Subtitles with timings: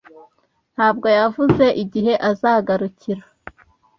[0.75, 3.23] Ntabwo yavuze igihe azagarukira